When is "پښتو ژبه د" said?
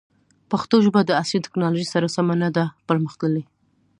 0.51-1.11